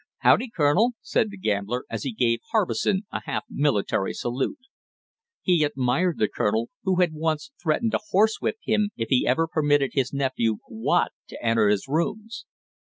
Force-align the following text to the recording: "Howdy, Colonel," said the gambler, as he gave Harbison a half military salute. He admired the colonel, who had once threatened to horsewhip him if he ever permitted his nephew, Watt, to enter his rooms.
"Howdy, 0.21 0.49
Colonel," 0.57 0.93
said 1.03 1.29
the 1.29 1.37
gambler, 1.37 1.85
as 1.87 2.01
he 2.01 2.11
gave 2.11 2.39
Harbison 2.51 3.03
a 3.11 3.21
half 3.25 3.45
military 3.51 4.15
salute. 4.15 4.57
He 5.43 5.63
admired 5.63 6.17
the 6.17 6.27
colonel, 6.27 6.71
who 6.83 7.01
had 7.01 7.13
once 7.13 7.51
threatened 7.61 7.91
to 7.91 7.99
horsewhip 8.09 8.57
him 8.63 8.89
if 8.97 9.09
he 9.09 9.27
ever 9.27 9.47
permitted 9.47 9.91
his 9.93 10.11
nephew, 10.11 10.57
Watt, 10.67 11.11
to 11.27 11.45
enter 11.45 11.67
his 11.67 11.87
rooms. 11.87 12.45